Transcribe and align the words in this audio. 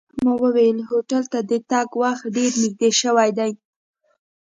ما 0.23 0.33
وویل 0.43 0.77
هوټل 0.89 1.23
ته 1.33 1.39
د 1.49 1.51
تګ 1.71 1.89
وخت 2.01 2.23
ډېر 2.35 2.51
نږدې 2.63 2.89
شوی 3.01 3.29
دی. 3.37 3.51